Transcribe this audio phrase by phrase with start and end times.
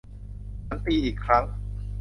[0.67, 1.43] ฉันตีอีกครั้ง